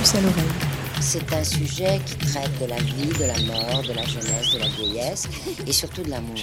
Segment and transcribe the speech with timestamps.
[0.00, 0.44] puce à l'oreille.
[1.00, 4.58] C'est un sujet qui traite de la vie, de la mort, de la jeunesse, de
[4.58, 5.28] la vieillesse
[5.66, 6.36] et surtout de l'amour.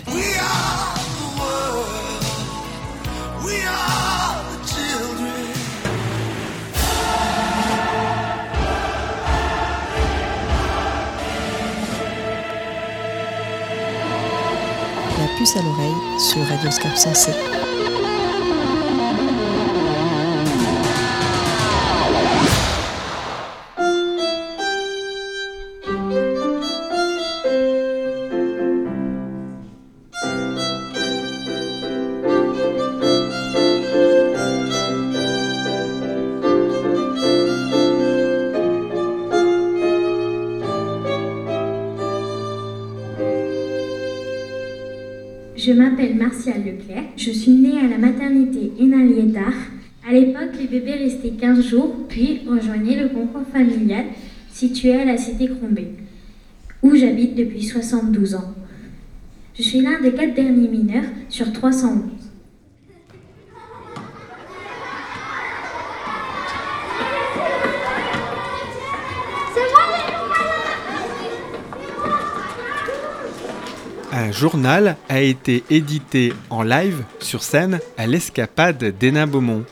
[15.18, 17.32] La puce à l'oreille sur Radioscope Sensé.
[17.32, 18.17] Je
[47.28, 49.52] Je suis née à la maternité Hénin-Liétard.
[50.08, 54.06] À l'époque, les bébés restaient 15 jours, puis rejoignaient le concours familial
[54.50, 55.90] situé à la cité Crombé,
[56.82, 58.56] où j'habite depuis 72 ans.
[59.58, 62.17] Je suis l'un des quatre derniers mineurs sur 311.
[74.28, 79.64] Un journal a été édité en live sur scène à l'escapade d'Hénin Beaumont.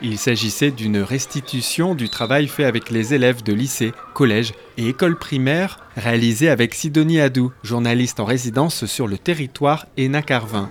[0.00, 5.18] Il s'agissait d'une restitution du travail fait avec les élèves de lycée, collège et école
[5.18, 10.70] primaire réalisé avec Sidonie Adou, journaliste en résidence sur le territoire Hénin-Carvin.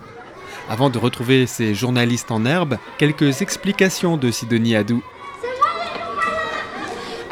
[0.70, 5.04] Avant de retrouver ces journalistes en herbe, quelques explications de Sidonie Adou.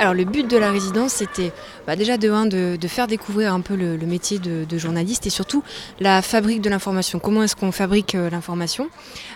[0.03, 1.53] Alors le but de la résidence, c'était
[1.87, 5.63] bah, déjà de, de, faire découvrir un peu le, métier de, journaliste et surtout
[6.01, 7.19] la fabrique de l'information.
[7.19, 8.89] Comment est-ce qu'on fabrique euh, l'information?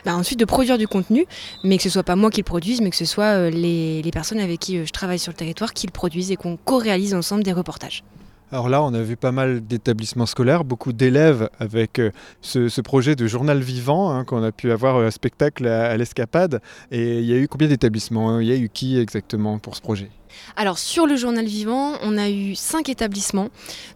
[0.04, 1.26] Bah, Ensuite de produire du contenu,
[1.64, 4.12] mais que ce soit pas moi qui le produise, mais que ce soit euh, les,
[4.12, 7.16] personnes avec qui euh, je travaille sur le territoire qui le produisent et qu'on co-réalise
[7.16, 8.04] ensemble des reportages.
[8.52, 12.02] Alors là, on a vu pas mal d'établissements scolaires, beaucoup d'élèves avec
[12.42, 16.60] ce, projet de journal vivant hein, qu'on a pu avoir un spectacle à, à l'escapade.
[16.92, 18.42] Et il y a eu combien d'établissements hein?
[18.42, 20.10] Il y a eu qui exactement pour ce projet?
[20.56, 23.50] Alors sur le journal vivant, on a eu cinq établissements.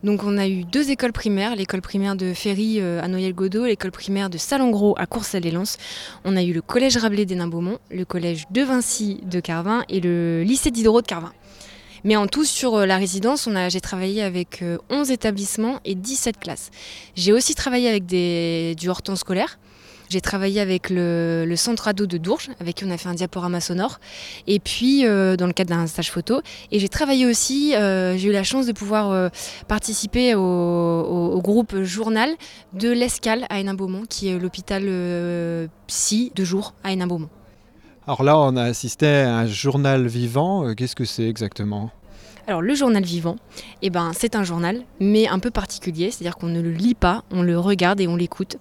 [0.04, 3.92] Donc on a eu deux écoles primaires, l'école primaire de Ferry euh, à Noyelles-Godot, l'école
[3.92, 5.78] primaire de Salengros à Courcelles-les-Lances.
[6.24, 10.44] On a eu le collège Rabelais d'Hénin-Beaumont, le collège de Vincy de Carvin et le
[10.44, 11.34] lycée d'Hydro de Carvin.
[12.04, 16.40] Mais en tout, sur euh, la résidence, j'ai travaillé avec euh, 11 établissements et 17
[16.40, 16.72] classes.
[17.16, 19.60] J'ai aussi travaillé avec des, du hors-temps scolaire.
[20.12, 23.62] J'ai travaillé avec le, centre ado de Dourges, avec qui on a fait un diaporama
[23.62, 24.02] sonore,
[24.46, 26.42] et puis euh, dans le cadre d'un stage photo.
[26.70, 29.30] Et j'ai travaillé aussi, euh, j'ai eu la chance de pouvoir euh,
[29.70, 32.30] participer au, au- groupe journal
[32.74, 34.84] de l'Escale à Hénin-Beaumont, qui est l'hôpital
[35.88, 37.30] psy de jour à Hénin-Beaumont.
[38.06, 40.74] Alors là, on a assisté à un journal vivant.
[40.76, 41.90] Qu'est-ce que c'est exactement?
[42.48, 43.36] Alors le journal vivant,
[43.82, 47.24] eh ben, c'est un journal, mais un peu particulier, c'est-à-dire qu'on ne le lit pas,
[47.32, 48.58] on le regarde et on l'écoute.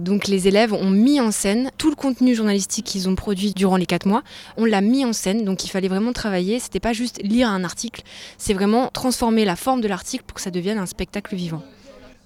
[0.00, 3.76] Donc les élèves ont mis en scène tout le contenu journalistique qu'ils ont produit durant
[3.76, 4.22] les quatre mois,
[4.56, 7.64] on l'a mis en scène, donc il fallait vraiment travailler, c'était pas juste lire un
[7.64, 8.02] article,
[8.38, 11.62] c'est vraiment transformer la forme de l'article pour que ça devienne un spectacle vivant.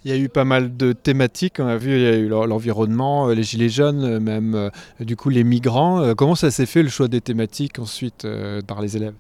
[0.04, 1.54] Il y a eu pas mal de thématiques.
[1.60, 4.54] On a vu, il y a eu l'en- l'environnement, euh, les gilets jaunes, euh, même
[4.56, 4.68] euh,
[4.98, 6.14] du coup les migrants.
[6.16, 8.26] Comment ça s'est fait le choix des thématiques ensuite
[8.66, 9.14] par les élèves?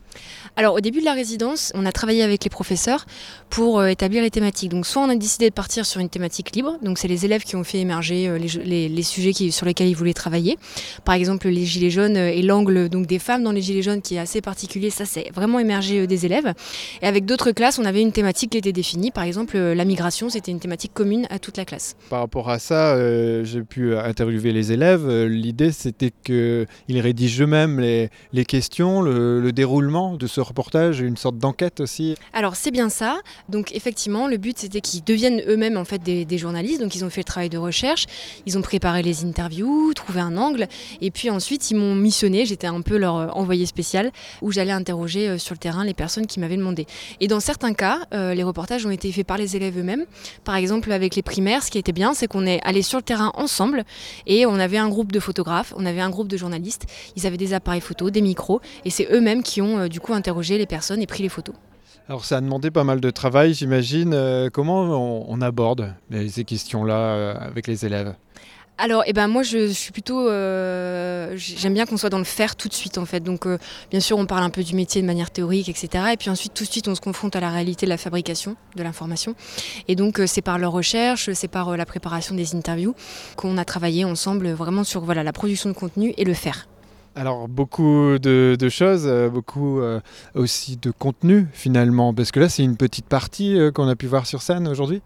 [0.56, 3.06] Alors au début de la résidence, on a travaillé avec les professeurs
[3.48, 4.70] pour établir les thématiques.
[4.70, 7.44] Donc soit on a décidé de partir sur une thématique libre, donc c'est les élèves
[7.44, 10.58] qui ont fait émerger les, sujets qui- sur lesquels ils voulaient travailler.
[11.04, 14.16] Par exemple les gilets jaunes et l'angle donc des femmes dans les gilets jaunes qui
[14.16, 16.52] est assez particulier, ça c'est vraiment émergé des élèves.
[17.00, 19.10] Et avec d'autres classes, on avait une thématique qui était définie.
[19.12, 21.96] Par exemple la migration, c'était une thématique commune à toute la classe.
[22.10, 25.08] Par rapport à ça, euh, j'ai pu interviewer les élèves.
[25.08, 26.66] Euh, L'idée, c'était qu'ils
[27.00, 32.16] rédigent eux-mêmes les, les questions, le, le déroulement de ce reportage, une sorte d'enquête aussi.
[32.32, 33.20] Alors c'est bien ça.
[33.48, 36.80] Donc effectivement, le but c'était qu'ils deviennent eux-mêmes en fait des, des journalistes.
[36.80, 38.06] Donc ils ont fait le travail de recherche,
[38.46, 40.66] ils ont préparé les interviews, trouvé un angle,
[41.00, 42.46] et puis ensuite ils m'ont missionné.
[42.46, 45.94] J'étais un peu leur euh, envoyé spécial où j'allais interroger euh, sur le terrain les
[45.94, 46.86] personnes qui m'avaient demandé.
[47.20, 50.04] Et dans certains cas, euh, les reportages ont été faits par les élèves eux-mêmes.
[50.44, 53.02] Par exemple avec les primaires, ce qui était bien, c'est qu'on est allé sur le
[53.02, 53.84] terrain ensemble
[54.26, 56.86] et on avait un groupe de photographes, on avait un groupe de journalistes.
[57.16, 60.14] Ils avaient des appareils photo, des micros, et c'est eux-mêmes qui ont euh, du coup
[60.14, 61.54] interrogé les personnes et pris les photos.
[62.08, 64.12] Alors ça a demandé pas mal de travail, j'imagine.
[64.14, 64.82] Euh, comment
[65.28, 65.94] on, aborde
[66.28, 68.14] ces questions-là euh, avec les élèves?
[68.84, 70.28] Alors, eh ben, moi, je, suis plutôt.
[70.28, 73.20] euh, J'aime bien qu'on soit dans le faire tout de suite, en fait.
[73.20, 73.56] Donc, euh,
[73.92, 76.06] bien sûr, on parle un peu du métier de manière théorique, etc.
[76.12, 78.56] Et puis ensuite, tout de suite, on se confronte à la réalité de la fabrication
[78.74, 79.36] de l'information.
[79.86, 82.96] Et donc, euh, c'est par leur recherche, c'est par la préparation des interviews
[83.36, 86.66] qu'on a travaillé ensemble vraiment sur voilà, la production de contenu et le faire.
[87.14, 89.80] Alors beaucoup de, choses, beaucoup
[90.34, 94.26] aussi de contenu finalement, parce que là c'est une petite partie qu'on a pu voir
[94.26, 95.02] sur scène aujourd'hui?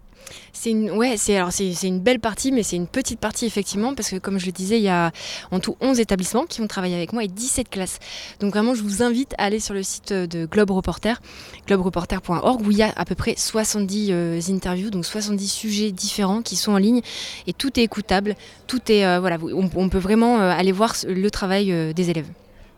[0.53, 4.53] C'est une, belle partie, mais c'est une petite partie effectivement parce que comme je le
[4.53, 5.13] disais, il y a
[5.51, 7.99] en tout 11 établissements qui vont travailler avec moi et 17 classes.
[8.41, 11.21] Donc vraiment, je vous invite à aller sur le site de Globe Reporter,
[11.67, 16.43] globereporter.org, où il y a à peu près 70 euh, interviews, donc 70 sujets différents
[16.43, 17.01] qui sont en ligne
[17.47, 18.35] et tout est écoutable.
[18.67, 22.29] Tout est euh, voilà, on, peut vraiment euh, aller voir le travail des élèves.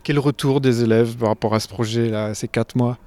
[0.03, 2.97] Quel retour des élèves par rapport à ce projet là, ces quatre mois?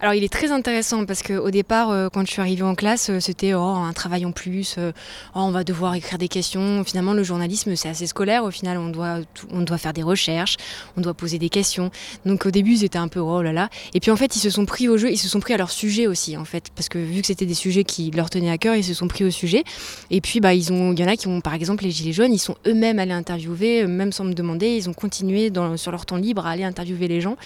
[0.00, 3.08] Alors il est très intéressant parce qu'au départ, euh, quand je suis arrivée en classe,
[3.08, 4.92] euh, c'était oh, un travail en plus, euh,
[5.34, 6.84] oh, on va devoir écrire des questions.
[6.84, 8.44] Finalement, le journalisme, c'est assez scolaire.
[8.44, 9.20] Au final, on doit,
[9.50, 10.58] on doit faire des recherches,
[10.98, 11.90] on doit poser des questions.
[12.26, 13.70] Donc au début, c'était un peu oh là là.
[13.94, 15.56] Et puis en fait, ils se sont pris au jeu, ils se sont pris à
[15.56, 16.70] leur sujet aussi, en fait.
[16.74, 19.08] Parce que vu que c'était des sujets qui leur tenaient à cœur, ils se sont
[19.08, 19.64] pris au sujet.
[20.10, 22.12] Et puis, bah, ils ont, il y en a qui ont, par exemple, les Gilets
[22.12, 26.04] jaunes, ils sont eux-mêmes allés interviewer, même sans me demander, ils ont continué sur leur
[26.04, 27.36] temps libre à aller interviewer les gens.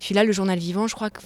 [0.00, 1.20] Puis là, le journal vivant, je crois que.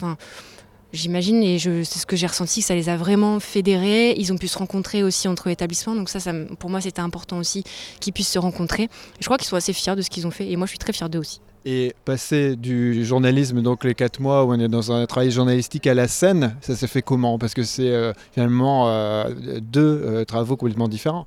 [0.93, 4.15] J'imagine, et c'est ce que j'ai ressenti, que ça les a vraiment fédérés.
[4.19, 5.95] Ils ont pu se rencontrer aussi entre établissements.
[5.95, 6.19] Donc ça,
[6.59, 7.65] pour moi, c'était important aussi
[7.99, 8.91] qu'ils puissent se rencontrer.
[9.19, 10.51] je crois qu'ils sont assez fiers de ce qu'ils ont fait.
[10.51, 11.41] Et moi, je suis très fière d'eux aussi.
[11.65, 15.87] Et passer du journalisme, donc les quatre mois où on est dans un travail journalistique
[15.87, 17.39] à la scène, ça s'est fait comment?
[17.39, 19.31] Parce que c'est euh, finalement euh,
[19.61, 21.27] deux euh, travaux complètement différents.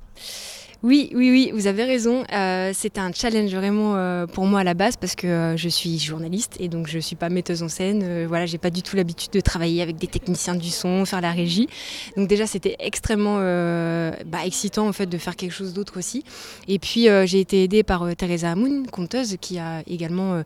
[0.86, 2.22] Oui, oui, oui, vous avez raison.
[2.32, 5.68] Euh, C'était un challenge vraiment euh, pour moi à la base parce que euh, je
[5.68, 8.02] suis journaliste et donc je suis pas metteuse en scène.
[8.04, 11.20] Euh, voilà, j'ai pas du tout l'habitude de travailler avec des techniciens du son, faire
[11.20, 11.68] la régie.
[12.16, 16.22] Donc déjà, c'était extrêmement bah, excitant en fait de faire quelque chose d'autre aussi.
[16.68, 20.44] Et puis j'ai été aidée par Teresa Amoun, conteuse, qui a également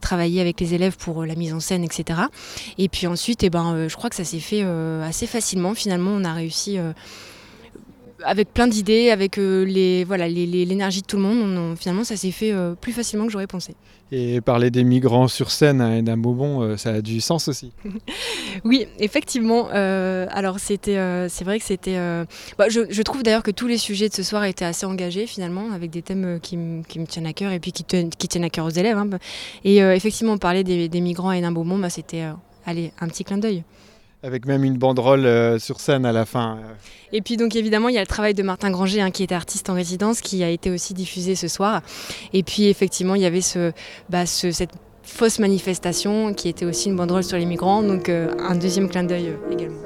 [0.00, 2.20] travaillé avec les élèves pour la mise en scène, etc.
[2.78, 5.74] Et puis ensuite, eh ben, je crois que ça s'est fait assez facilement.
[5.74, 6.78] Finalement, on a réussi
[8.24, 12.30] avec plein d'idées, avec euh, les voilà l'énergie de tout le monde, finalement ça s'est
[12.30, 13.74] fait euh, plus facilement que j'aurais pensé.
[14.14, 17.72] Et parler des migrants sur scène à d'un Bobon, euh, ça a du sens aussi.
[18.64, 19.68] oui, effectivement.
[19.68, 20.98] alors c'était,
[21.28, 21.96] c'est vrai que c'était.
[22.58, 25.72] Bah, je, trouve d'ailleurs que tous les sujets de ce soir étaient assez engagés finalement,
[25.72, 28.66] avec des thèmes qui, me tiennent à cœur et puis qui, qui tiennent à cœur
[28.66, 28.98] aux élèves.
[28.98, 29.08] Hein.
[29.64, 32.24] Et effectivement, parler des, migrants à d'un Beaumont, bah, c'était,
[32.66, 33.64] allez, un petit clin d'œil.
[34.22, 36.58] Avec même une banderole euh, sur scène à la fin.
[37.12, 39.34] Et puis donc évidemment il y a le travail de Martin Granger hein, qui était
[39.34, 41.82] artiste en résidence qui a été aussi diffusé ce soir.
[42.32, 43.72] Et puis effectivement il y avait ce,
[44.08, 44.72] bah, cette
[45.02, 47.82] fausse manifestation qui était aussi une banderole sur les migrants.
[47.82, 49.82] Donc euh, un deuxième clin d'œil euh, également.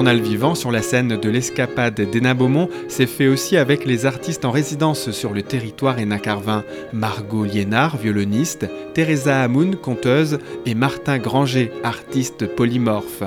[0.00, 4.46] Journal vivant sur la scène de l'escapade d'Ena Beaumont s'est fait aussi avec les artistes
[4.46, 6.64] en résidence sur le territoire Hénin-Carvin,
[6.94, 13.24] Margot Liénard, violoniste, Teresa Hamoun, conteuse, et Martin Granger, artiste polymorphe.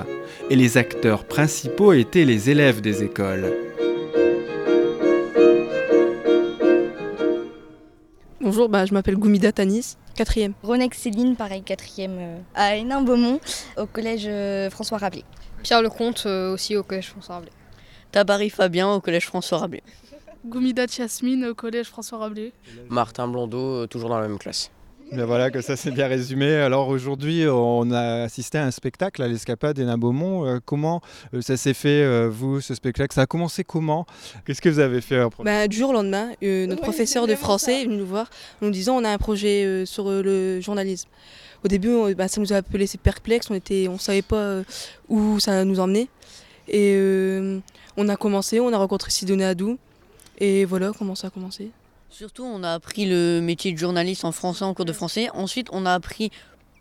[0.50, 3.54] Et les acteurs principaux étaient les élèves des écoles.
[8.42, 10.54] Bonjour, bah, je m'appelle Goumida Tanis, quatrième.
[10.64, 13.40] Ronex Céline, pareil, quatrième euh, à Hénin-Beaumont,
[13.78, 15.24] au collège euh, François Rabelais.
[15.64, 17.52] Pierre Lecomte euh, aussi au collège François Rabelais.
[18.12, 19.82] Tabari Fabien au collège François Rabelais.
[20.46, 22.52] Goumida Jasmine au collège François Rabelais.
[22.90, 24.70] Martin Blondeau, euh, toujours dans la même classe.
[25.12, 26.52] Ben voilà, que ça c'est bien résumé.
[26.56, 30.46] Alors aujourd'hui, on a assisté à un spectacle à l'escapade d'Ena Beaumont.
[30.46, 31.02] Euh, comment
[31.42, 33.14] ça s'est fait, vous, ce spectacle?
[33.14, 34.06] Ça a commencé comment?
[34.46, 37.86] Qu'est-ce que vous avez fait bah, Du jour au lendemain, notre professeur de français est
[37.86, 38.28] venu nous voir
[38.62, 41.10] en nous disant on a un projet sur le journalisme
[41.64, 44.36] au début, bah, ça nous a un peu laissé perplexes, on ne on savait pas
[44.36, 44.64] euh,
[45.10, 46.08] où ça nous emmenait.
[46.68, 47.60] Et euh,
[47.98, 49.78] on a commencé, on a rencontré Sidoné Adou,
[50.40, 51.72] et voilà comment ça a commencé.
[52.10, 55.30] Surtout, on a appris le métier de journaliste en français, en cours de français.
[55.34, 56.32] Ensuite, on a appris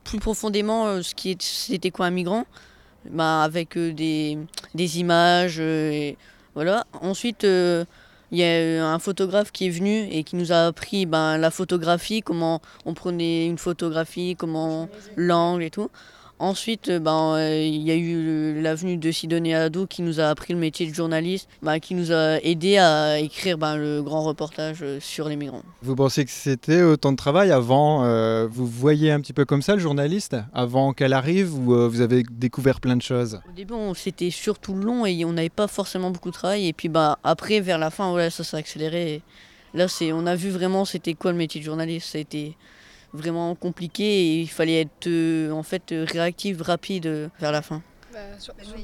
[0.04, 2.44] plus profondément euh, ce qui c'était quoi un migrant,
[3.08, 4.38] bah, avec des,
[4.74, 5.62] images.
[6.54, 6.84] voilà.
[7.00, 7.46] Ensuite,
[8.32, 11.50] il y a un photographe qui est venu et qui nous a appris ben, la
[11.50, 15.90] photographie, comment on prenait une photographie, comment l'angle et tout.
[16.42, 20.24] Ensuite, euh, ben, euh, il y a eu l'avenue de Sidonie Ado qui nous a
[20.24, 24.24] appris le métier de journaliste, ben, qui nous a aidé à écrire ben, le grand
[24.24, 25.62] reportage euh, sur les migrants.
[25.82, 28.02] Vous pensez que c'était autant de travail avant
[28.48, 32.24] Vous voyez un petit peu comme ça le journaliste avant qu'elle arrive ou vous avez
[32.28, 33.40] découvert plein de choses?
[33.48, 36.66] Au début, c'était surtout long et on n'avait pas forcément beaucoup de travail.
[36.66, 39.22] Et puis bah, après, vers la fin, ouais, ça s'est accéléré.
[39.74, 42.16] là, on a vu vraiment c'était quoi le métier de journaliste.
[42.16, 42.56] Été
[43.12, 47.82] vraiment compliqué et il fallait être euh, en fait réactif, rapide euh, vers la fin.
[48.12, 48.18] Bah,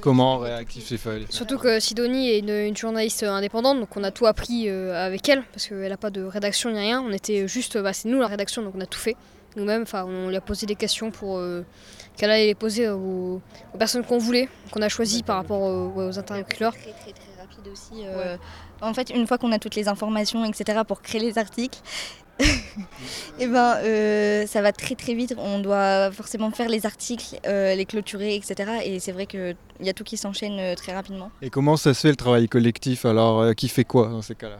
[0.01, 4.27] Comment réactif c'est fait Surtout que Sidonie est une, journaliste indépendante, donc on a tout
[4.27, 7.03] appris euh, avec elle, parce qu'elle n'a pas de rédaction ni rien.
[7.03, 9.17] On était juste, bah, c'est nous la rédaction, donc on a tout fait
[9.57, 9.83] nous-mêmes.
[9.83, 11.43] Enfin, on lui a posé des questions pour
[12.17, 13.43] qu'elle allait les poser aux,
[13.79, 16.73] personnes qu'on voulait, qu'on a choisi par rapport aux, interlocuteurs.
[16.73, 18.05] Très, très, très rapide aussi.
[18.81, 21.81] En fait, une fois qu'on a toutes les informations, etc., pour créer les articles,
[23.39, 25.35] eh ben, euh, ça va très très vite.
[25.39, 28.71] On doit forcément faire les articles, euh, les clôturer, etc.
[28.85, 31.31] Et c'est vrai qu'il y a tout qui s'enchaîne euh, très rapidement.
[31.43, 33.05] Et comment ça se fait le travail collectif?
[33.05, 34.59] Alors, qui fait quoi dans ces cas-là?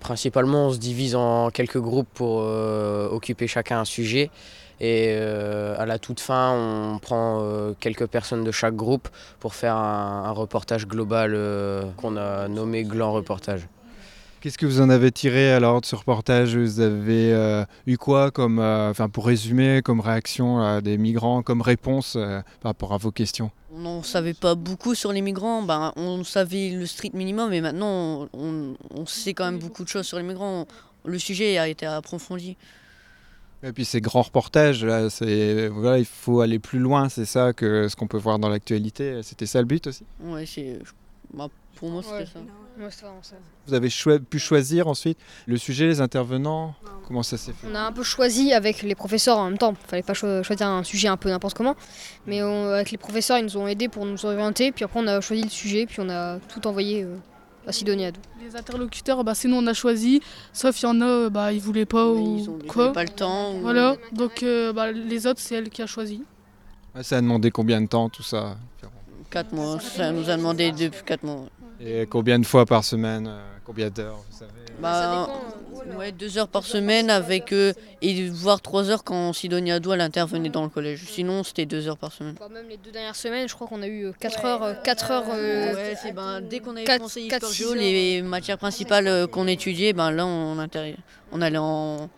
[0.00, 4.30] Principalement, on se divise en quelques groupes pour occuper chacun un sujet.
[4.78, 9.08] Et à la toute fin, on prend quelques personnes de chaque groupe
[9.40, 11.34] pour faire un, un reportage global
[11.96, 13.66] qu'on a nommé Gland Reportage.
[14.40, 16.56] Qu'est-ce que vous en avez tiré alors de ce reportage?
[16.56, 21.42] Vous avez euh, eu quoi comme, euh, enfin pour résumer, comme réaction à des migrants,
[21.42, 23.50] comme réponse euh, par rapport à vos questions?
[23.74, 25.62] On n'en savait pas beaucoup sur les migrants.
[25.62, 30.06] Ben, on savait le strict minimum, mais maintenant on, sait quand même beaucoup de choses
[30.06, 30.68] sur les migrants.
[31.04, 32.56] Le sujet a été approfondi.
[33.64, 35.08] Et puis ces grands reportages, là,
[35.72, 39.20] voilà, il faut aller plus loin, c'est ça que ce qu'on peut voir dans l'actualité.
[39.24, 40.04] C'était ça le but aussi?
[40.20, 40.78] Oui, c'est
[41.34, 42.38] bah, pour moi, c'était ça.
[43.66, 43.88] Vous avez
[44.20, 46.74] pu choisir ensuite le sujet, les intervenants?
[47.06, 47.66] Comment ça s'est fait?
[47.70, 49.74] On a un peu choisi avec les professeurs en même temps.
[49.84, 51.76] Il fallait pas choisir un sujet un peu n'importe comment.
[52.26, 54.72] Mais avec les professeurs, ils nous ont aidés pour nous orienter.
[54.72, 55.86] Puis après, on a choisi le sujet.
[55.86, 57.16] Puis on a tout envoyé euh,
[57.66, 58.12] à Sidonia.
[58.42, 60.20] Les interlocuteurs, bah, c'est nous, on a choisi.
[60.52, 62.92] Sauf il y en a, bah, ils voulaient pas ou ils quoi.
[62.92, 63.54] pas le temps.
[63.60, 63.96] Voilà.
[64.12, 66.22] Donc euh, bah, les autres, c'est elle qui a choisi.
[67.02, 68.56] ça a demandé combien de temps tout ça?
[69.30, 69.78] 4 mois.
[69.80, 71.46] Ça nous a demandé depuis 4 mois.
[71.80, 75.28] Et combien de fois par semaine euh, Combien d'heures vous savez bah,
[75.96, 80.48] ouais, deux heures par semaine avec eux et voire trois heures quand Sidonia Doua intervenait
[80.48, 81.04] dans le collège.
[81.06, 82.34] Sinon c'était deux heures par semaine.
[82.38, 85.28] Bah, même les deux dernières semaines, je crois qu'on a eu 4 heures, 4 heures.
[85.28, 86.84] ouais, c'est ben, dès qu'on avait
[87.16, 90.56] histoire géo, les matières principales qu'on étudiait, ben là on,
[91.32, 92.08] on allait en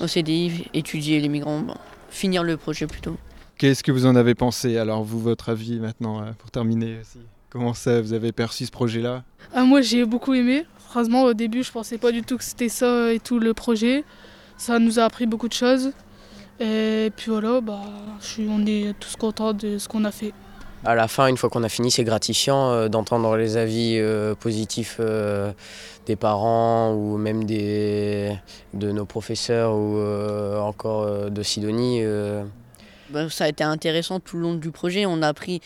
[0.00, 1.64] au CDI étudier les migrants,
[2.10, 3.16] finir le projet plutôt.
[3.56, 7.20] Qu'est-ce que vous en avez pensé Alors vous, votre avis maintenant pour terminer aussi?
[7.50, 9.24] Comment ça, vous avez perçu ce projet-là?
[9.52, 10.64] Ah, Moi, j'ai beaucoup aimé.
[10.88, 14.04] Franchement, au début, je pensais pas du tout que c'était ça et tout le projet.
[14.56, 15.90] Ça nous a appris beaucoup de choses.
[16.60, 17.80] Et puis voilà, bah,
[18.38, 20.32] on est tous contents de ce qu'on a fait.
[20.84, 24.34] À la fin, une fois qu'on a fini, c'est gratifiant euh, d'entendre les avis euh,
[24.34, 25.52] positifs euh,
[26.06, 28.32] des parents ou même des,
[28.74, 30.00] de nos professeurs ou
[30.60, 32.02] encore de Sidonie.
[33.10, 35.04] Bah, ça a été intéressant tout le long du projet.
[35.04, 35.60] On a appris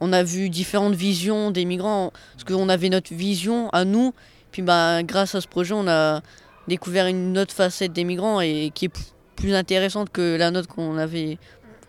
[0.00, 4.14] on a vu différentes visions des migrants, parce qu'on avait notre vision à nous,
[4.50, 6.22] puis bah, grâce à ce projet, on a
[6.68, 10.96] découvert une autre facette des migrants et qui est plus intéressante que la nôtre qu'on
[10.96, 11.38] avait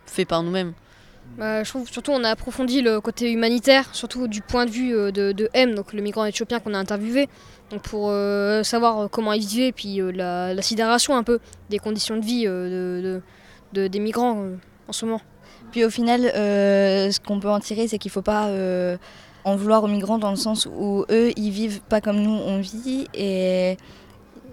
[0.06, 0.74] fait par nous-mêmes.
[1.38, 4.94] Bah, je trouve surtout on a approfondi le côté humanitaire, surtout du point de vue
[4.94, 7.30] euh, de, M, donc le migrant éthiopien qu'on a interviewé,
[7.84, 11.40] pour euh, savoir comment il vivait, puis euh, la, sidération un peu
[11.70, 13.22] des conditions de vie de,
[13.74, 14.46] des migrants
[14.88, 15.22] en ce moment.
[15.72, 18.98] Puis au final, euh, ce qu'on peut en tirer, c'est qu'il ne faut pas euh,
[19.46, 22.60] en vouloir aux migrants dans le sens où eux, ils vivent pas comme nous, on
[22.60, 23.08] vit.
[23.14, 23.78] Et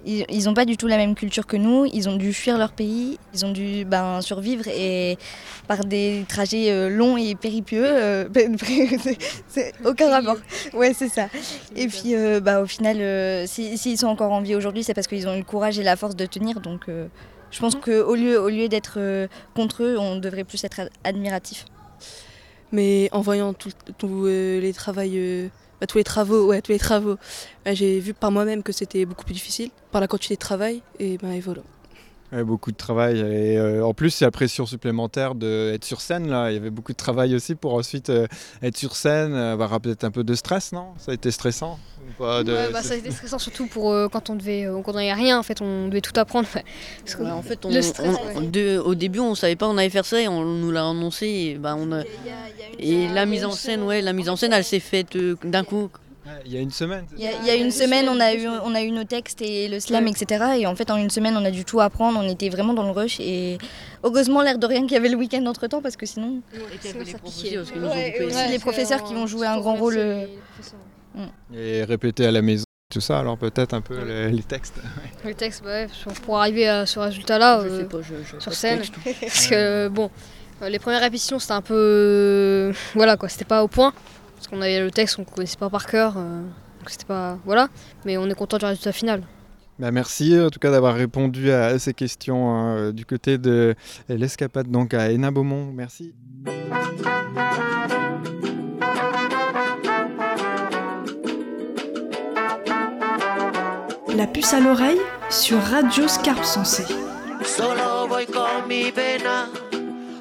[0.07, 1.87] ils n'ont pas du tout la même culture que nous.
[1.93, 3.19] Ils ont dû fuir leur pays.
[3.35, 5.19] Ils ont dû ben, survivre et
[5.67, 7.85] par des trajets euh, longs et péripieux.
[9.49, 10.39] c'est aucun rapport.
[10.73, 11.27] Ouais, c'est ça.
[11.75, 15.35] Et puis, bah, au final, s'ils sont encore en vie aujourd'hui, c'est parce qu'ils ont
[15.35, 16.61] eu le courage et la force de tenir.
[16.61, 16.87] Donc,
[17.51, 21.65] je pense qu'au lieu, au lieu d'être euh, contre eux, on devrait plus être admiratif.
[22.73, 23.73] Mais en voyant tous
[24.05, 25.49] euh, les euh,
[25.81, 27.17] bah, tous les travaux, ouais, tous les travaux,
[27.65, 30.83] bah, j'ai vu par moi-même que c'était beaucoup plus difficile par la quantité de travail
[30.99, 31.63] et, ben et voilà
[32.33, 33.21] beaucoup de travail.
[33.21, 36.29] Et euh, en plus, il y a pression supplémentaire d'être sur scène.
[36.29, 36.51] Là.
[36.51, 38.27] Il y avait beaucoup de travail aussi pour ensuite euh,
[38.63, 40.89] être sur scène, avoir peut-être un peu de stress, non?
[40.99, 41.79] Ça a été stressant
[42.19, 42.43] bah,
[42.83, 45.43] Ça a été stressant surtout pour euh, quand on devait, quand on n'avait rien, en
[45.43, 46.49] fait, on devait tout apprendre.
[47.21, 50.89] en fait, au début, on savait pas on allait faire ça et on nous l'a
[50.89, 51.27] annoncé.
[51.27, 51.89] Et, bah, on
[52.79, 55.91] et la mise en scène, ouais, la mise en scène, elle s'est faite d'un coup.
[56.45, 58.35] Il y a une semaine Il y a, il y a une semaine, on a,
[58.35, 60.45] eu, on a eu nos textes et le slam, etc.
[60.59, 62.19] Et en fait, en une semaine, on a dû tout apprendre.
[62.23, 63.19] On était vraiment dans le rush.
[63.21, 63.59] Et
[64.05, 66.41] heureusement, l'air de rien qu'il y avait le week-end entre temps, parce que sinon.
[66.55, 67.59] Et les profs piquait.
[67.59, 70.27] aussi, Ouais, les professeurs qui vont jouer un grand rôle, euh,
[71.55, 74.77] Et répéter à la maison, tout ça, alors peut-être un peu les, les textes.
[75.25, 75.89] Le texte, bah ouais,
[76.25, 78.79] pour- arriver à ce résultat-là Je euh, sais pas, je, je- pas sur scène.
[78.81, 78.95] texte.
[79.21, 80.11] Parce que bon,
[80.63, 82.73] euh, les premières répétitions c'était un peu.
[82.95, 83.93] Voilà quoi, c'était pas au point.
[84.39, 86.15] Parce qu'on avait le texte, on connaissait pas par cœur.
[86.17, 86.43] euh,
[86.79, 87.39] donc c'était pas.
[87.45, 87.69] Voilà.
[88.05, 89.23] Mais on est content du résultat final.
[89.81, 93.75] Bah, merci en tout cas d'avoir répondu à ces questions hein, du côté de
[94.09, 95.71] l'escapade donc à Hénin Beaumont.
[95.73, 96.15] Merci.
[104.17, 104.99] La puce à l'oreille
[105.31, 106.87] sur Radio Scarpe Sensée.
[107.45, 109.49] Solo voy con mi pena,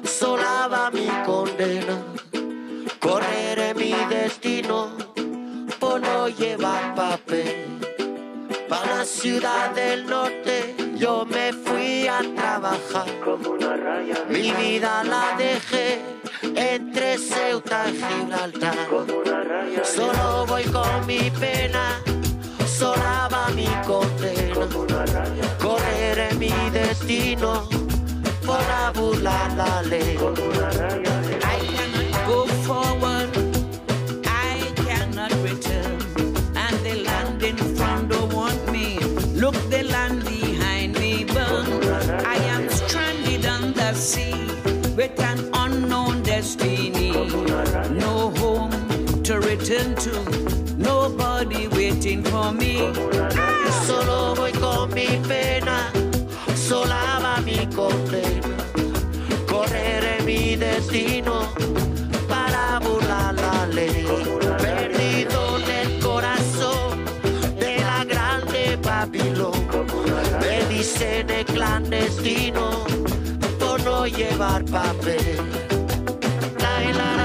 [0.04, 1.96] sola va mi condena.
[4.40, 4.92] Destino
[5.80, 7.80] por no llevar papel.
[8.68, 13.06] Para la ciudad del norte yo me fui a trabajar.
[14.28, 16.00] Mi vida la dejé
[16.54, 18.76] entre Ceuta y Gibraltar.
[19.82, 22.00] Solo voy con mi pena,
[22.64, 24.68] sola va mi condena.
[25.60, 27.68] Correré mi destino
[28.46, 30.16] por la burlar la ley.
[30.70, 30.77] I
[74.18, 75.36] llevar papel.
[76.58, 77.18] Lai, la.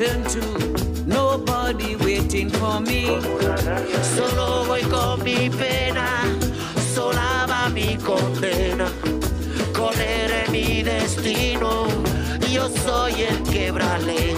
[0.00, 3.04] Return to, nobody waiting for me.
[4.16, 6.22] Solo voy con mi pena,
[6.94, 8.90] sola va mi condena.
[9.74, 11.86] Correré mi destino,
[12.48, 14.34] yo soy el quebrale.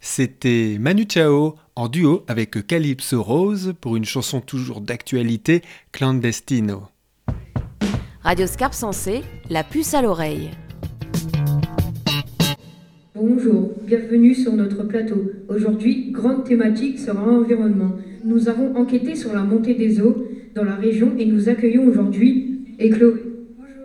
[0.00, 6.84] C'était Manu Chao en duo avec Calypso Rose pour une chanson toujours d'actualité, Clandestino.
[8.22, 10.50] Radio Scarpe Sensée, la puce à l'oreille.
[13.16, 15.30] Bonjour, bienvenue sur notre plateau.
[15.48, 17.96] Aujourd'hui, grande thématique sera environnement.
[18.24, 22.60] Nous avons enquêté sur la montée des eaux dans la région et nous accueillons aujourd'hui
[22.78, 23.14] et Chloé,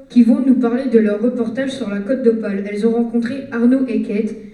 [0.10, 2.66] qui vont nous parler de leur reportage sur la côte d'Opale.
[2.72, 4.49] Elles ont rencontré Arnaud Eckett,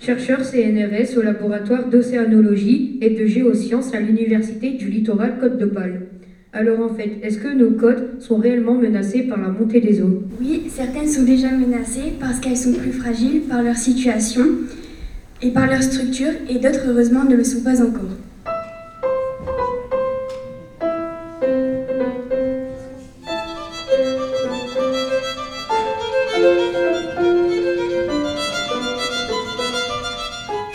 [0.00, 6.06] chercheur CNRS au laboratoire d'océanologie et de géosciences à l'université du littoral Côte d'Opale.
[6.52, 10.24] Alors en fait, est-ce que nos côtes sont réellement menacées par la montée des eaux?
[10.40, 14.42] Oui, certaines sont déjà menacées parce qu'elles sont plus fragiles par leur situation
[15.42, 18.16] et par leur structure, et d'autres heureusement ne le sont pas encore.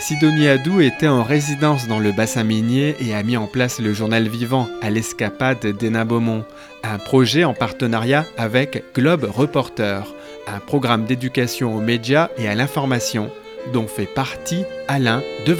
[0.06, 3.92] Sidonie Adou était en résidence dans le bassin minier et a mis en place le
[3.92, 6.44] journal vivant à l'escapade d'Hénin Beaumont,
[6.84, 10.06] un projet en partenariat avec Globe Reporter,
[10.46, 13.32] un programme d'éducation aux médias et à l'information
[13.72, 15.52] dont fait partie Alain de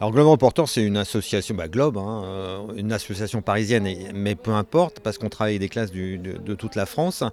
[0.00, 4.52] Alors Globe Reporter, c'est une association, bah Globe, hein, euh, une association parisienne, mais peu
[4.52, 7.24] importe, parce qu'on travaille des classes de, toute la France.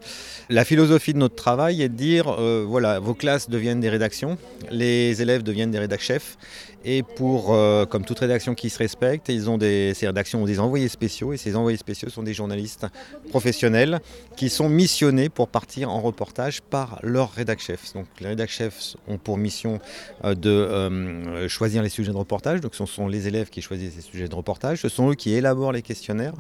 [0.49, 4.39] La philosophie de notre travail est de dire, euh, voilà, vos classes deviennent des rédactions,
[4.71, 6.39] les élèves deviennent des rédac chefs,
[6.84, 10.45] et pour, euh, comme toute rédaction qui se respecte, ils ont des, ces rédactions ont
[10.45, 12.88] des envoyés spéciaux, et ces envoyés spéciaux sont des journalistes
[13.30, 13.99] professionnels
[14.36, 17.93] qui sont missionnés pour partir en reportage par leurs rédac chefs.
[17.93, 19.80] Donc les rédac chefs ont pour mission
[20.23, 24.27] de choisir les sujets de reportage, donc ce sont les élèves qui choisissent ces sujets
[24.27, 26.33] de reportage, ce sont eux qui élaborent les questionnaires,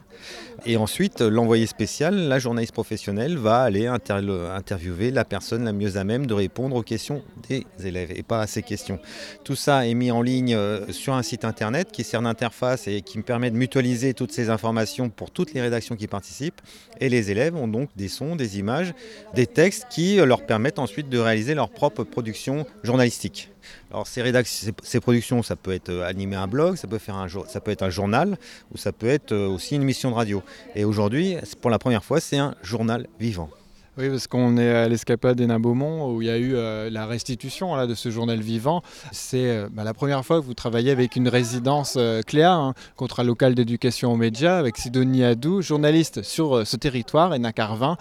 [0.65, 5.97] et ensuite l'envoyé spécial, la journaliste professionnelle, va aller inter- interviewer la personne la mieux
[5.97, 8.99] à même de répondre aux questions des élèves et pas à ces questions.
[9.43, 13.01] Tout ça est mis en ligne euh, sur un site internet qui sert d'interface et
[13.01, 16.61] qui me permet de mutualiser toutes ces informations pour toutes les rédactions qui participent.
[16.99, 18.93] Et les élèves ont donc des sons, des images,
[19.33, 23.51] des textes qui euh, leur permettent ensuite de réaliser leur propre production journalistique.
[23.91, 27.15] Alors ces, rédac- ces, productions, ça peut être euh, animer un blog, ça peut, faire
[27.15, 28.37] un, ça peut être un journal
[28.73, 30.43] ou ça peut être euh, aussi une émission de radio.
[30.75, 33.49] Et aujourd'hui, pour la première fois, c'est un journal vivant.
[33.97, 37.05] Oui, parce qu'on est à l'escapade d'Hénin Beaumont où il y a eu euh, la
[37.05, 38.81] restitution là, de ce journal vivant.
[39.13, 42.73] C'est euh, bah, la première fois que vous travaillez avec une résidence euh, Cléa, hein,
[42.97, 47.95] contrat local d'éducation aux médias, avec Sidonie Adou, journaliste sur euh, ce territoire, Hénin Carvin.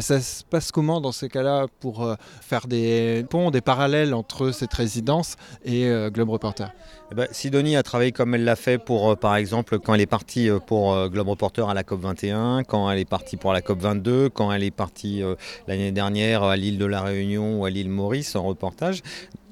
[0.00, 2.08] Ça se passe comment dans ces cas-là pour
[2.40, 6.70] faire des ponts, des parallèles entre cette résidence et Globe Reporter?
[7.14, 10.00] Eh ben, Sidonie a travaillé comme elle l'a fait pour, euh, par exemple, quand elle
[10.00, 13.36] est partie euh, pour euh, Globe Reporter à la COP 21, quand elle est partie
[13.36, 15.22] pour la COP 22, quand elle est partie
[15.68, 19.02] l'année dernière à l'île de la Réunion ou à l'île Maurice en reportage.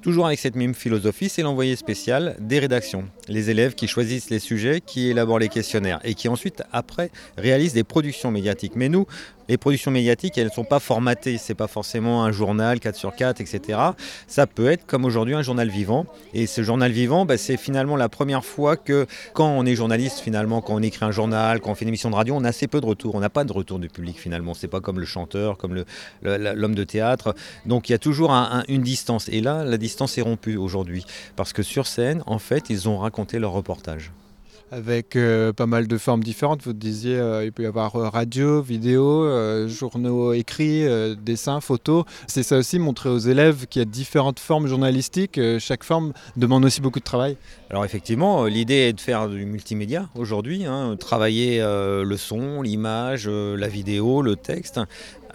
[0.03, 3.05] Toujours avec cette même philosophie, c'est l'envoyé spécial des rédactions.
[3.29, 7.71] Les élèves qui choisissent les sujets, qui élaborent les questionnaires et qui ensuite, après, réalisent
[7.73, 8.73] des productions médiatiques.
[8.75, 9.07] Mais nous,
[9.49, 11.37] les productions médiatiques, elles ne sont pas formatées.
[11.37, 13.79] C'est pas forcément un journal 4 sur 4, etc.
[14.27, 16.05] Ça peut être comme aujourd'hui un journal vivant.
[16.33, 20.19] Et ce journal vivant, bah, c'est finalement la première fois que quand on est journaliste,
[20.19, 22.49] finalement, quand on écrit un journal, quand on fait une émission de radio, on a
[22.49, 23.15] assez peu de retours.
[23.15, 24.53] On n'a pas de retour du public finalement.
[24.53, 25.83] C'est pas comme le chanteur, comme
[26.23, 27.35] l'homme de théâtre.
[27.65, 29.27] Donc il y a toujours un- un- une distance.
[29.29, 31.05] Et là, la distance est rompue aujourd'hui.
[31.35, 34.11] Parce que sur scène, en fait, ils ont raconté leur reportage.
[34.71, 36.63] avec euh, pas mal de formes différentes.
[36.63, 40.83] Vous disiez, euh, il peut y avoir euh, radio, vidéo, euh, journaux écrits,
[41.17, 42.05] dessins, photos.
[42.27, 45.39] C'est ça aussi, montrer aux élèves qu'il y a différentes formes journalistiques.
[45.59, 47.37] Chaque forme demande aussi beaucoup de travail.
[47.69, 53.67] Alors effectivement, l'idée est de faire du multimédia aujourd'hui, hein, travailler le son, l'image, la
[53.67, 54.79] vidéo, le texte.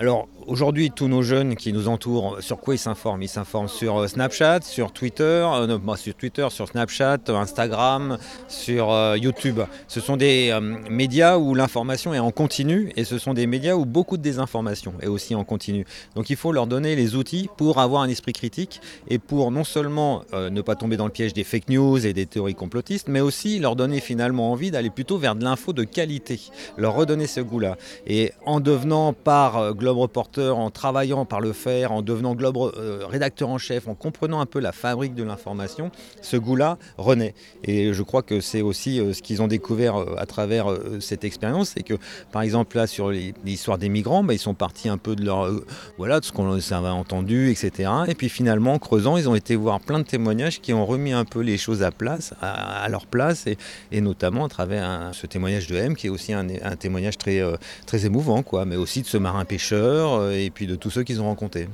[0.00, 3.22] Alors aujourd'hui, tous nos jeunes qui nous entourent, sur quoi ils s'informent?
[3.22, 9.16] Ils s'informent sur euh, Snapchat, sur Twitter, euh, sur Twitter, sur Snapchat, euh, Instagram, sur
[9.16, 9.61] YouTube.
[9.88, 10.56] Ce sont des
[10.88, 14.94] médias où l'information est en continu et ce sont des médias où beaucoup de désinformation
[15.02, 15.84] est aussi en continu.
[16.14, 19.64] Donc il faut leur donner les outils pour avoir un esprit critique et pour non
[19.64, 23.20] seulement ne pas tomber dans le piège des fake news et des théories complotistes, mais
[23.20, 26.40] aussi leur donner finalement envie d'aller plutôt vers de l'info de qualité,
[26.76, 27.76] leur redonner ce goût-là.
[28.06, 33.07] Et en devenant par Globe Reporter, en travaillant par le faire, en devenant Globe euh,
[33.09, 37.35] rédacteur en chef, en comprenant un peu la fabrique de l'information, ce goût-là renaît.
[37.64, 40.66] Et je crois que c'est aussi euh, ce qu'ils ont découvert euh, à travers
[41.01, 41.94] cette expérience, c'est que
[42.33, 45.51] par exemple là sur l'histoire des migrants, bah, ils sont partis un peu de leur
[45.96, 47.90] voilà de ce qu'on avait entendu, etc.
[48.09, 51.12] Et puis finalement, en creusant, ils ont été voir plein de témoignages qui ont remis
[51.12, 53.46] un peu les choses à place, à, leur place,
[53.90, 57.42] et, notamment à travers ce témoignage de M, qui est aussi un, un témoignage très
[57.87, 61.02] très émouvant, quoi, mais aussi de ce marin pêcheur euh, et puis de tous ceux
[61.02, 61.68] qu'ils ont rencontrés.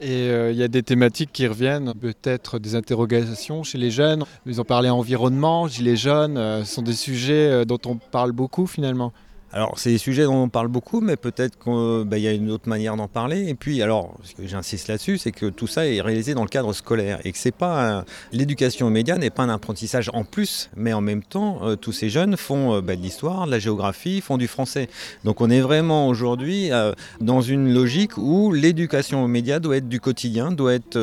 [0.00, 4.24] Et euh, il y a des thématiques qui reviennent, peut-être des interrogations chez les jeunes.
[4.46, 8.32] Ils ont parlé environnement, gilets jaunes, euh, ce sont des sujets euh, dont on parle
[8.32, 9.12] beaucoup finalement.
[9.52, 12.68] Alors, c'est des sujets dont on parle beaucoup, mais peut-être qu'il y a une autre
[12.68, 13.48] manière d'en parler.
[13.48, 16.48] Et puis, alors, ce que j'insiste là-dessus, c'est que tout ça est réalisé dans le
[16.48, 20.70] cadre scolaire et que c'est pas l'éducation aux médias n'est pas un apprentissage en plus,
[20.76, 23.58] mais en même temps, euh, tous ces jeunes font euh, bah, de l'histoire, de la
[23.58, 24.88] géographie, font du français.
[25.24, 29.88] Donc, on est vraiment aujourd'hui euh, dans une logique où l'éducation aux médias doit être
[29.88, 30.96] du quotidien, doit être,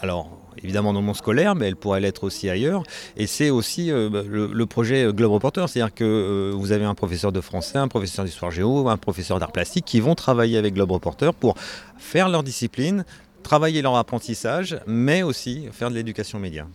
[0.00, 2.82] alors évidemment dans le monde scolaire, mais elle pourrait l'être aussi ailleurs.
[3.16, 6.96] Et c'est aussi euh, bah, le, projet Globe Reporter, c'est-à-dire que euh, vous avez un
[6.96, 10.74] professeur de français, un professeur d'histoire géo, un professeur d'art plastique qui vont travailler avec
[10.74, 11.54] Globe Reporter pour
[11.98, 13.04] faire leur discipline,
[13.44, 16.66] travailler leur apprentissage, mais aussi faire de l'éducation média.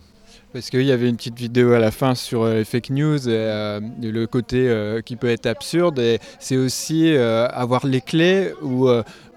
[0.54, 3.28] Parce qu'il y avait une petite vidéo à la fin sur euh, les fake news
[3.28, 3.30] et
[4.00, 4.74] le côté
[5.04, 5.98] qui peut être absurde.
[5.98, 8.88] Et c'est aussi avoir les clés ou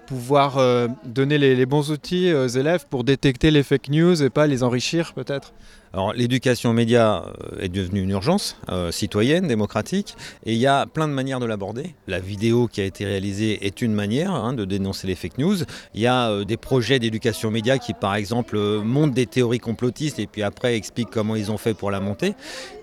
[0.06, 4.30] pouvoir euh, donner les, les bons outils aux élèves pour détecter les fake news et
[4.30, 5.52] pas les enrichir peut-être.
[5.96, 10.66] Alors l'éducation aux médias euh, est devenue une urgence euh, citoyenne, démocratique, et il y
[10.66, 11.94] a plein de manières de l'aborder.
[12.06, 15.56] La vidéo qui a été réalisée est une manière hein, de dénoncer les fake news.
[15.94, 19.58] Il y a euh, des projets d'éducation aux médias qui par exemple montent des théories
[19.58, 22.34] complotistes et puis après expliquent comment ils ont fait pour la monter.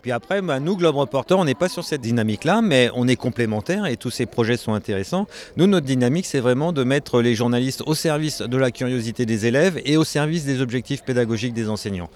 [0.01, 3.15] Puis après, bah, nous, Globe Reporter, on n'est pas sur cette dynamique-là, mais on est
[3.15, 5.27] complémentaires et tous ces projets sont intéressants.
[5.55, 9.45] Nous, notre dynamique, c'est vraiment de mettre les journalistes au service de la curiosité des
[9.45, 12.09] élèves et au service des objectifs pédagogiques des enseignants.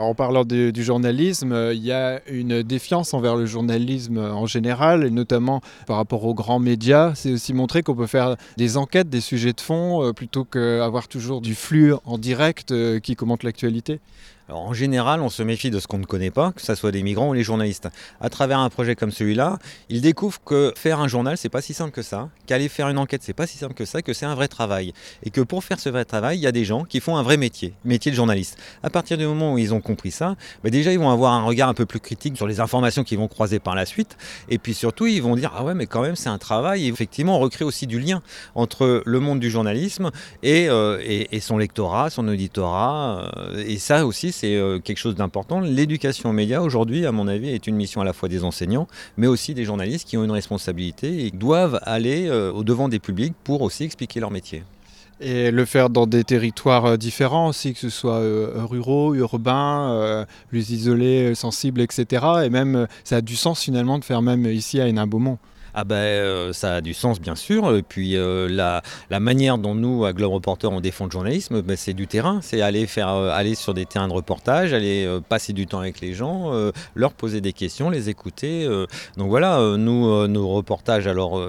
[0.00, 4.46] En parlant du journalisme, euh, il y a une défiance envers le journalisme euh, en
[4.46, 7.14] général, et notamment par rapport aux grands médias.
[7.14, 11.06] C'est aussi montrer qu'on peut faire des enquêtes, des sujets de fond, euh, plutôt qu'avoir
[11.06, 14.00] toujours du flux en direct qui commente l'actualité.
[14.50, 16.90] Alors, en général, on se méfie de ce qu'on ne connaît pas, que ce soit
[16.90, 17.88] des migrants ou les journalistes.
[18.20, 21.72] À travers un projet comme celui-là, ils découvrent que faire un journal, c'est pas si
[21.72, 24.26] simple que ça, qu'aller faire une enquête, c'est pas si simple que ça, que c'est
[24.26, 24.92] un vrai travail.
[25.22, 27.22] Et que pour faire ce vrai travail, il y a des gens qui font un
[27.22, 28.58] vrai métier, métier de journaliste.
[28.82, 30.34] À partir du moment où ils ont compris ça,
[30.64, 33.18] bah déjà, ils vont avoir un regard un peu plus critique sur les informations qu'ils
[33.18, 34.18] vont croiser par la suite.
[34.48, 36.86] Et puis surtout, ils vont dire, ah ouais, mais quand même, c'est un travail.
[36.86, 38.20] Et effectivement, on recrée aussi du lien
[38.56, 40.10] entre le monde du journalisme
[40.42, 40.98] et, euh,
[41.40, 43.30] son lectorat, son auditorat.
[43.36, 45.60] euh, et ça aussi, c'est euh, quelque chose d'important.
[45.60, 48.88] L'éducation aux médias, aujourd'hui, à mon avis, est une mission à la fois des enseignants,
[49.18, 52.98] mais aussi des journalistes qui ont une responsabilité et doivent aller euh, au devant des
[52.98, 54.62] publics pour aussi expliquer leur métier.
[55.20, 58.22] Et le faire dans des territoires euh, différents aussi, que ce soit
[58.64, 62.24] ruraux, urbains, plus isolés, sensibles, etc.
[62.44, 65.38] Et même, ça a du sens finalement de faire même ici à Hénin-Beaumont.
[65.74, 67.76] Ah ben, euh, ça a du sens bien sûr.
[67.76, 71.62] Et puis euh, la, la manière dont nous, à Globe Reporter, on défend le journalisme,
[71.62, 72.40] ben, c'est du terrain.
[72.42, 76.14] C'est aller, euh, aller sur des terrains de reportage, aller passer du temps avec les
[76.14, 76.52] gens,
[76.94, 78.66] leur poser des questions, les écouter.
[79.16, 81.40] Donc voilà, nous, nos reportages, alors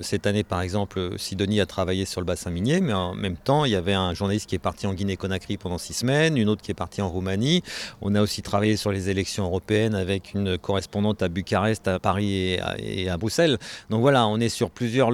[0.00, 3.64] cette année par exemple, Sidonie a travaillé sur le bassin minier, mais en même temps,
[3.64, 6.62] il y avait un journaliste qui est parti en Guinée-Conakry pendant six semaines, une autre
[6.62, 7.62] qui est partie en Roumanie.
[8.00, 12.58] On a aussi travaillé sur les élections européennes avec une correspondante à Bucarest, à Paris
[12.78, 13.58] et à Bruxelles.
[13.90, 15.10] Donc voilà, on est sur plusieurs,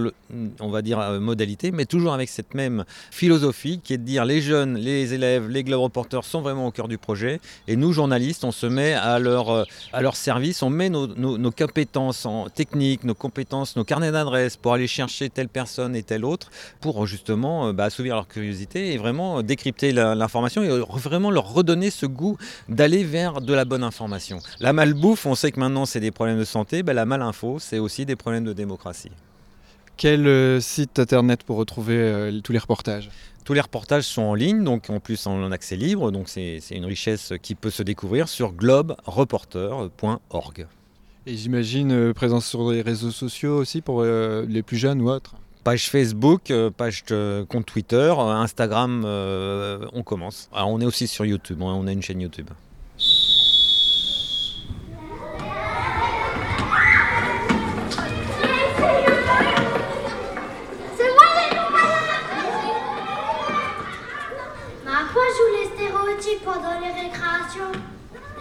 [0.60, 4.24] on va dire, euh, modalités, mais toujours avec cette même philosophie qui est de dire
[4.24, 7.40] les jeunes, les élèves, les Globe Reporters sont vraiment au cœur du projet.
[7.68, 11.06] Et nous, journalistes, on se met à leur, euh, à leur service, on met nos,
[11.06, 16.02] nos- compétences en technique, nos compétences, nos carnets d'adresses pour aller chercher telle personne et
[16.02, 16.50] telle autre,
[16.80, 21.90] pour justement euh, bah, assouvir leur curiosité et vraiment décrypter l'information et vraiment leur redonner
[21.90, 22.36] ce goût
[22.68, 24.38] d'aller vers de la bonne information.
[24.60, 27.78] La malbouffe, on sait que maintenant c'est des problèmes de santé, bah, la malinfo, c'est
[27.78, 29.10] aussi des problèmes de démocratie.
[29.96, 33.08] Quel euh, site internet pour retrouver euh, tous les reportages?
[33.44, 36.86] Tous les reportages sont en ligne, donc en plus en accès libre, donc c'est une
[36.86, 40.66] richesse qui peut se découvrir sur globereporter.org.
[41.26, 45.08] Et j'imagine euh, présence sur les réseaux sociaux aussi pour euh, les plus jeunes ou
[45.08, 45.36] autres?
[45.62, 47.04] Page Facebook, euh, page
[47.48, 50.50] compte Twitter, Instagram, on commence.
[50.52, 52.50] Alors on est aussi sur YouTube, hein, on a une chaîne YouTube.
[52.98, 53.06] C'est
[61.14, 61.24] moi
[64.84, 67.72] Mais à quoi jouent les stéréotypes pendant les récréations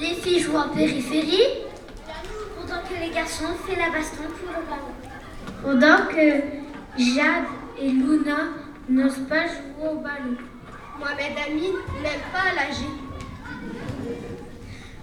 [0.01, 1.63] Les filles jouent en périphérie,
[2.59, 4.91] pendant que les garçons font la baston pour le ballon.
[5.61, 6.12] Pendant que
[6.97, 7.45] Jade
[7.81, 8.37] et Luna
[8.89, 10.37] n'osent pas jouer au ballon.
[10.99, 13.03] Mohamed Amin n'aime pas la gym.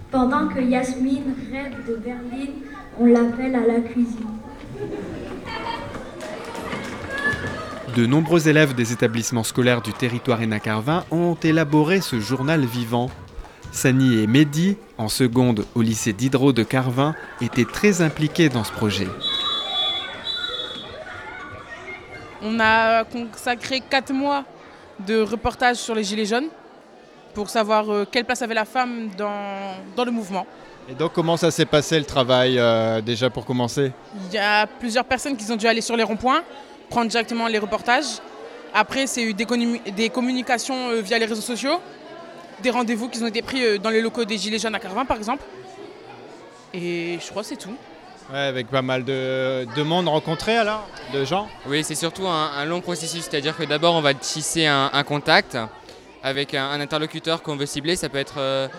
[0.09, 2.51] Pendant que Yasmine rêve de Berlin,
[2.99, 4.27] on l'appelle à la cuisine.
[7.95, 13.09] De nombreux élèves des établissements scolaires du territoire Hénin-Carvin ont élaboré ce journal vivant.
[13.73, 18.71] Sani et Mehdi, en seconde au lycée d'Hydro de Carvin, étaient très impliqués dans ce
[18.71, 19.07] projet.
[22.43, 24.43] On a consacré 4 mois
[24.99, 26.47] de reportage sur les Gilets jaunes
[27.33, 30.45] pour savoir euh, quelle place avait la femme dans, dans le mouvement.
[30.89, 33.91] Et donc comment ça s'est passé le travail euh, déjà pour commencer?
[34.27, 36.41] Il y a plusieurs personnes qui ont dû aller sur les ronds-points,
[36.89, 38.19] prendre directement les reportages.
[38.73, 41.79] Après, c'est eu des, commu- des communications euh, via les réseaux sociaux,
[42.63, 45.05] des rendez-vous qui ont été pris euh, dans les locaux des Gilets jaunes à Carvin,
[45.05, 45.43] par exemple.
[46.73, 47.75] Et je crois que c'est tout.
[48.31, 52.63] Ouais, avec pas mal de, de monde rencontré alors De gens Oui, c'est surtout un,
[52.63, 55.57] long processus, c'est-à-dire que d'abord on va tisser un, contact
[56.23, 57.97] avec un, interlocuteur qu'on veut cibler.
[57.97, 58.69] Ça peut être euh,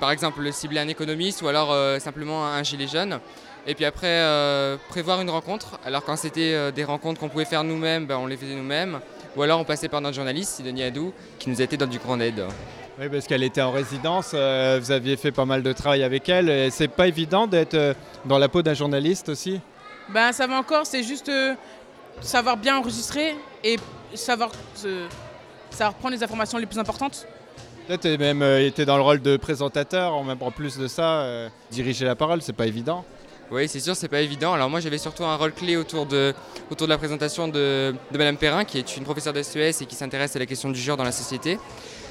[0.00, 3.20] par exemple le cibler un économiste ou alors euh, simplement un gilet jaune.
[3.66, 5.78] Et puis après, euh, prévoir une rencontre.
[5.84, 8.98] Alors quand c'était des rencontres qu'on pouvait faire nous-mêmes, ben, on les faisait nous-mêmes.
[9.36, 12.18] Ou alors on passait par notre journaliste, Sidonie Adou, qui nous été dans du grand
[12.20, 12.44] aide.
[13.00, 16.28] Oui, parce qu'elle était en résidence, euh, vous aviez fait pas mal de travail avec
[16.28, 16.48] elle.
[16.48, 17.94] et C'est pas évident d'être euh,
[18.26, 19.60] dans la peau d'un journaliste aussi?
[20.10, 21.54] Ben, ça va encore, c'est juste euh,
[22.20, 23.78] savoir bien enregistrer et
[24.14, 24.50] savoir,
[24.84, 25.08] euh,
[25.70, 27.26] savoir prendre les informations les plus importantes
[27.98, 31.22] tu même euh, été dans le rôle de présentateur, en, même, en plus de ça,
[31.22, 33.04] euh, diriger la parole, c'est pas évident.
[33.50, 34.54] Oui, c'est sûr, c'est pas évident.
[34.54, 36.32] Alors moi, j'avais surtout un rôle clé autour de,
[36.70, 39.94] autour de la présentation de, de Madame Perrin, qui est une professeure d'SES et qui
[39.94, 41.58] s'intéresse à la question du genre dans la société.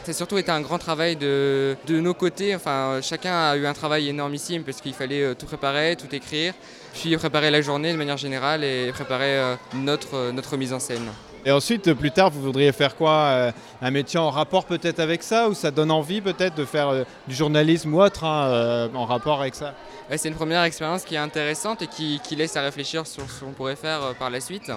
[0.07, 2.55] A surtout été un grand travail de, de nos côtés.
[2.55, 6.53] Enfin, chacun a eu un travail énormissime parce qu'il fallait euh, tout préparer, tout écrire,
[6.93, 10.79] puis préparer la journée de manière générale et préparer euh, notre, euh, notre mise en
[10.79, 11.07] scène.
[11.45, 15.49] Et ensuite, plus tard, vous voudriez faire quoi Un métier en rapport peut-être avec ça
[15.49, 19.55] Ou ça donne envie peut-être de faire du journalisme ou autre hein, en rapport avec
[19.55, 19.73] ça?
[20.15, 23.43] C'est une première expérience qui est intéressante et qui, qui laisse à réfléchir sur ce
[23.43, 24.71] qu'on pourrait faire par la suite.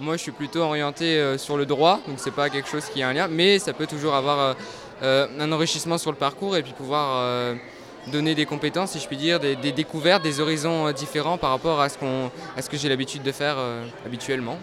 [0.00, 3.00] Moi, je suis plutôt orienté euh, sur le droit, donc c'est pas quelque chose qui
[3.02, 4.54] a un lien, mais ça peut toujours avoir euh,
[5.04, 7.54] euh, un enrichissement sur le parcours et puis pouvoir euh,
[8.08, 11.50] donner des compétences, si je puis dire, des, des découvertes, des horizons euh, différents par
[11.50, 14.58] rapport à ce, qu'on, à ce que j'ai l'habitude de faire euh, habituellement.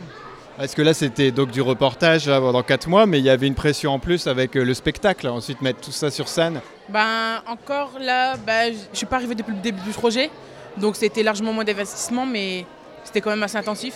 [0.57, 3.47] Parce que là, c'était donc du reportage là, pendant 4 mois, mais il y avait
[3.47, 5.29] une pression en plus avec le spectacle.
[5.29, 6.59] Ensuite, mettre tout ça sur scène?
[6.89, 10.29] Ben, encore là, ben, je suis pas arrivée depuis le début du projet,
[10.75, 12.65] donc c'était largement moins d'investissement, mais
[13.05, 13.93] c'était quand même assez intensif.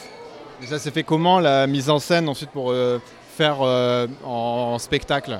[0.64, 3.00] Ça s'est fait comment la mise en scène ensuite pour euh,
[3.38, 5.40] faire euh, en, spectacle?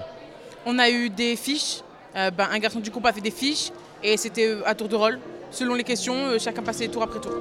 [0.66, 1.82] On a eu des fiches,
[2.16, 3.72] euh, ben, un garçon du groupe a fait des fiches,
[4.04, 5.20] et c'était à tour de rôle.
[5.52, 7.34] Selon les questions, chacun passait tour après tour.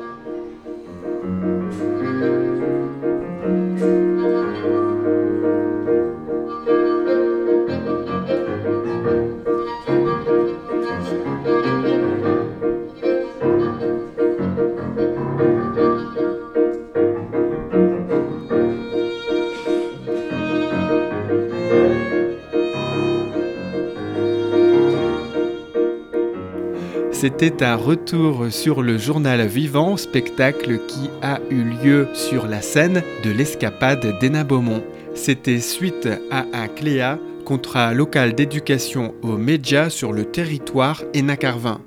[27.36, 33.02] C'était un retour sur le journal vivant, spectacle qui a eu lieu sur la scène
[33.24, 34.84] de l'escapade d'Ena Beaumont.
[35.16, 41.80] C'était suite à un CLEA, contrat local d'éducation aux médias sur le territoire Hénin-Carvin.